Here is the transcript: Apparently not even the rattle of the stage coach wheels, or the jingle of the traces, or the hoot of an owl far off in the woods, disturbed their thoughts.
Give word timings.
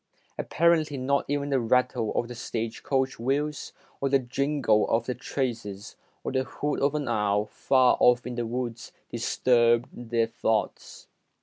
Apparently 0.35 0.97
not 0.97 1.25
even 1.27 1.51
the 1.51 1.59
rattle 1.59 2.11
of 2.15 2.27
the 2.27 2.33
stage 2.33 2.81
coach 2.81 3.19
wheels, 3.19 3.71
or 3.99 4.09
the 4.09 4.17
jingle 4.17 4.89
of 4.89 5.05
the 5.05 5.13
traces, 5.13 5.95
or 6.23 6.31
the 6.31 6.43
hoot 6.43 6.79
of 6.81 6.95
an 6.95 7.07
owl 7.07 7.45
far 7.45 7.97
off 7.99 8.25
in 8.25 8.33
the 8.33 8.47
woods, 8.47 8.91
disturbed 9.11 9.89
their 9.93 10.25
thoughts. 10.25 11.05